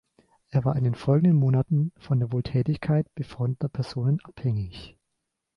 Er 0.49 0.65
war 0.65 0.77
in 0.77 0.83
den 0.83 0.95
folgenden 0.95 1.37
Monaten 1.37 1.91
von 1.99 2.17
der 2.17 2.31
Wohltätigkeit 2.31 3.13
befreundeter 3.13 3.69
Personen 3.69 4.19
abhängig. 4.23 4.97